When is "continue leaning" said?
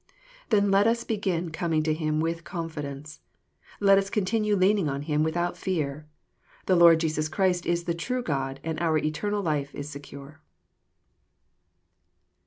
4.09-4.89